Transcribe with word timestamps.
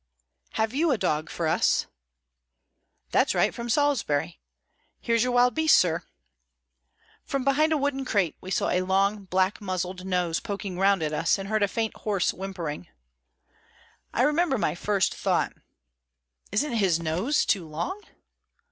"Have 0.53 0.73
you 0.73 0.89
a 0.89 0.97
dog 0.97 1.29
for 1.29 1.47
us?" 1.47 1.85
"That's 3.11 3.35
right. 3.35 3.53
From 3.53 3.69
Salisbury. 3.69 4.39
Here's 4.99 5.21
your 5.21 5.31
wild 5.33 5.53
beast, 5.53 5.77
Sir!" 5.77 6.01
From 7.23 7.43
behind 7.43 7.71
a 7.71 7.77
wooden 7.77 8.03
crate 8.03 8.35
we 8.41 8.49
saw 8.49 8.69
a 8.69 8.81
long 8.81 9.25
black 9.25 9.61
muzzled 9.61 10.03
nose 10.07 10.39
poking 10.39 10.79
round 10.79 11.03
at 11.03 11.13
us, 11.13 11.37
and 11.37 11.49
heard 11.49 11.61
a 11.61 11.67
faint 11.67 11.95
hoarse 11.97 12.33
whimpering. 12.33 12.87
I 14.11 14.23
remember 14.23 14.57
my 14.57 14.73
first 14.73 15.13
thought: 15.13 15.53
"Isn't 16.51 16.73
his 16.73 16.99
nose 16.99 17.45
too 17.45 17.67
long?" 17.67 18.01